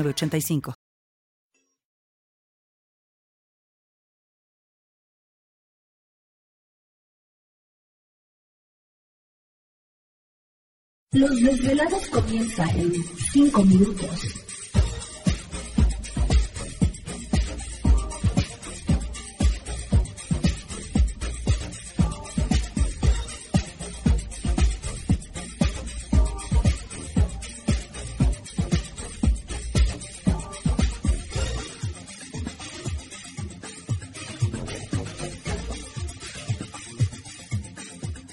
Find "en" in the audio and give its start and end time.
12.70-12.94